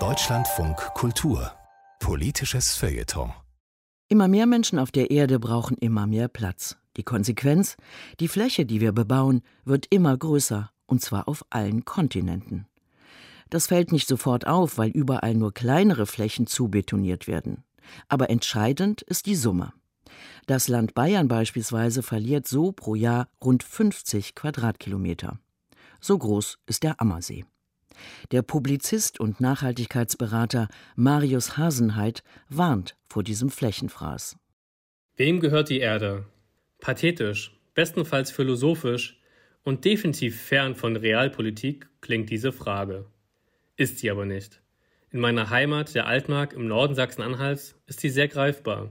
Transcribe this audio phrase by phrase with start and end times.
[0.00, 1.52] Deutschlandfunk Kultur
[2.00, 3.32] Politisches Feuilleton
[4.08, 6.76] Immer mehr Menschen auf der Erde brauchen immer mehr Platz.
[6.96, 7.76] Die Konsequenz?
[8.18, 12.66] Die Fläche, die wir bebauen, wird immer größer, und zwar auf allen Kontinenten.
[13.48, 17.62] Das fällt nicht sofort auf, weil überall nur kleinere Flächen zubetoniert werden.
[18.08, 19.72] Aber entscheidend ist die Summe.
[20.46, 25.38] Das Land Bayern beispielsweise verliert so pro Jahr rund 50 Quadratkilometer.
[26.00, 27.44] So groß ist der Ammersee.
[28.32, 34.36] Der Publizist und Nachhaltigkeitsberater Marius Hasenheit warnt vor diesem Flächenfraß.
[35.16, 36.26] Wem gehört die Erde?
[36.80, 39.20] Pathetisch, bestenfalls philosophisch
[39.62, 43.06] und definitiv fern von Realpolitik klingt diese Frage.
[43.76, 44.60] Ist sie aber nicht.
[45.10, 48.90] In meiner Heimat, der Altmark im Norden Sachsen-Anhalts, ist sie sehr greifbar.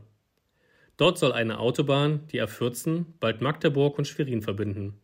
[0.97, 4.99] Dort soll eine Autobahn die A14 bald Magdeburg und Schwerin verbinden.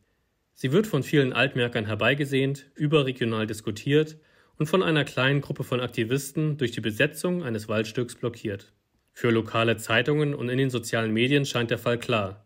[0.62, 4.18] Sie wird von vielen Altmärkern herbeigesehnt, überregional diskutiert
[4.58, 8.74] und von einer kleinen Gruppe von Aktivisten durch die Besetzung eines Waldstücks blockiert.
[9.14, 12.46] Für lokale Zeitungen und in den sozialen Medien scheint der Fall klar.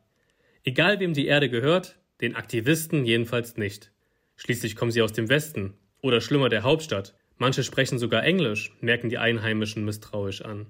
[0.64, 3.91] Egal wem die Erde gehört, den Aktivisten jedenfalls nicht.
[4.36, 7.16] Schließlich kommen sie aus dem Westen oder schlimmer der Hauptstadt.
[7.39, 10.67] Manche sprechen sogar Englisch, merken die Einheimischen misstrauisch an.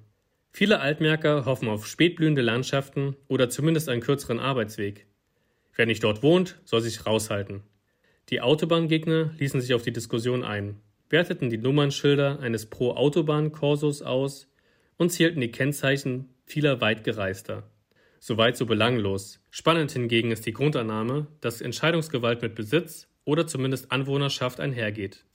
[0.54, 5.08] Viele Altmärker hoffen auf spätblühende Landschaften oder zumindest einen kürzeren Arbeitsweg.
[5.76, 7.64] Wer nicht dort wohnt, soll sich raushalten.
[8.30, 14.48] Die Autobahngegner ließen sich auf die Diskussion ein, werteten die Nummernschilder eines Pro-Autobahn-Korsos aus
[14.98, 17.70] und zählten die Kennzeichen vieler Weitgereister.
[18.20, 19.42] Soweit so belanglos.
[19.50, 25.26] Spannend hingegen ist die Grundannahme, dass Entscheidungsgewalt mit Besitz oder zumindest Anwohnerschaft einhergeht.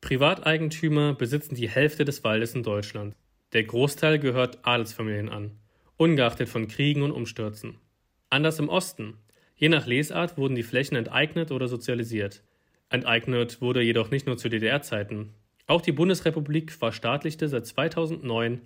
[0.00, 3.16] Privateigentümer besitzen die Hälfte des Waldes in Deutschland.
[3.52, 5.58] Der Großteil gehört Adelsfamilien an,
[5.96, 7.78] ungeachtet von Kriegen und Umstürzen.
[8.30, 9.18] Anders im Osten.
[9.58, 12.44] Je nach Lesart wurden die Flächen enteignet oder sozialisiert.
[12.90, 15.34] Enteignet wurde jedoch nicht nur zu DDR-Zeiten.
[15.66, 18.60] Auch die Bundesrepublik verstaatlichte seit 2009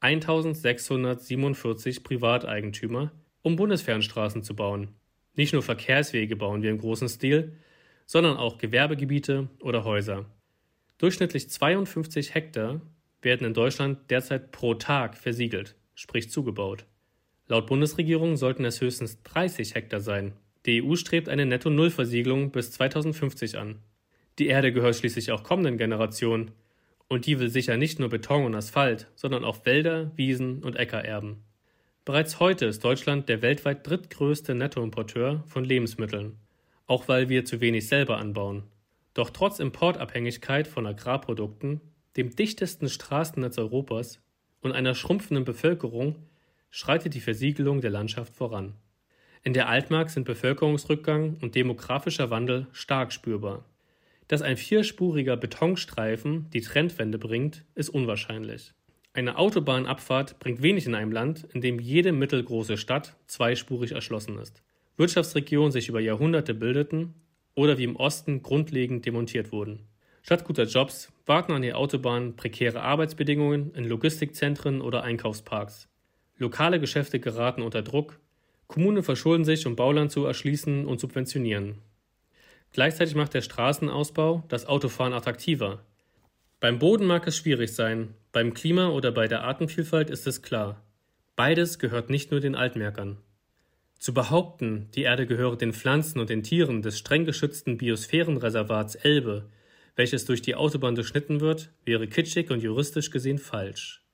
[0.00, 4.94] 1647 Privateigentümer, um Bundesfernstraßen zu bauen.
[5.34, 7.58] Nicht nur Verkehrswege bauen wir im großen Stil,
[8.06, 10.24] sondern auch Gewerbegebiete oder Häuser.
[10.96, 12.80] Durchschnittlich 52 Hektar
[13.20, 16.86] werden in Deutschland derzeit pro Tag versiegelt, sprich zugebaut.
[17.50, 20.34] Laut Bundesregierung sollten es höchstens 30 Hektar sein.
[20.66, 23.76] Die EU strebt eine Netto-Null-Versiegelung bis 2050 an.
[24.38, 26.50] Die Erde gehört schließlich auch kommenden Generationen.
[27.08, 31.02] Und die will sicher nicht nur Beton und Asphalt, sondern auch Wälder, Wiesen und Äcker
[31.02, 31.42] erben.
[32.04, 36.36] Bereits heute ist Deutschland der weltweit drittgrößte Nettoimporteur von Lebensmitteln,
[36.86, 38.64] auch weil wir zu wenig selber anbauen.
[39.14, 41.80] Doch trotz Importabhängigkeit von Agrarprodukten,
[42.18, 44.20] dem dichtesten Straßennetz Europas
[44.60, 46.16] und einer schrumpfenden Bevölkerung
[46.70, 48.74] schreitet die Versiegelung der Landschaft voran.
[49.42, 53.64] In der Altmark sind Bevölkerungsrückgang und demografischer Wandel stark spürbar.
[54.26, 58.74] Dass ein vierspuriger Betonstreifen die Trendwende bringt, ist unwahrscheinlich.
[59.14, 64.62] Eine Autobahnabfahrt bringt wenig in einem Land, in dem jede mittelgroße Stadt zweispurig erschlossen ist.
[64.96, 67.14] Wirtschaftsregionen sich über Jahrhunderte bildeten
[67.54, 69.88] oder wie im Osten grundlegend demontiert wurden.
[70.22, 75.87] Statt guter Jobs warten an die Autobahn prekäre Arbeitsbedingungen in Logistikzentren oder Einkaufsparks.
[76.38, 78.18] Lokale Geschäfte geraten unter Druck,
[78.68, 81.78] Kommunen verschulden sich, um Bauland zu erschließen und subventionieren.
[82.72, 85.82] Gleichzeitig macht der Straßenausbau das Autofahren attraktiver.
[86.60, 90.82] Beim Boden mag es schwierig sein, beim Klima oder bei der Artenvielfalt ist es klar.
[91.34, 93.16] Beides gehört nicht nur den Altmerkern.
[93.98, 99.48] Zu behaupten, die Erde gehöre den Pflanzen und den Tieren des streng geschützten Biosphärenreservats Elbe,
[99.96, 104.04] welches durch die Autobahn durchschnitten wird, wäre kitschig und juristisch gesehen falsch.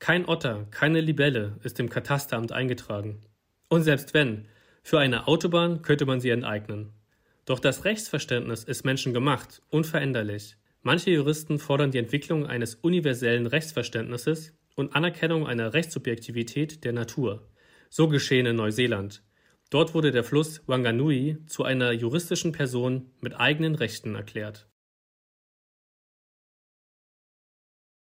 [0.00, 3.22] Kein Otter, keine Libelle ist im Katasteramt eingetragen.
[3.68, 4.46] Und selbst wenn,
[4.82, 6.94] für eine Autobahn könnte man sie enteignen.
[7.44, 10.56] Doch das Rechtsverständnis ist menschengemacht, unveränderlich.
[10.80, 17.46] Manche Juristen fordern die Entwicklung eines universellen Rechtsverständnisses und Anerkennung einer Rechtssubjektivität der Natur.
[17.90, 19.22] So geschehen in Neuseeland.
[19.68, 24.66] Dort wurde der Fluss Wanganui zu einer juristischen Person mit eigenen Rechten erklärt